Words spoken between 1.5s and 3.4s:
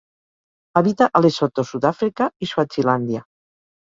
Sud-àfrica i Swazilàndia.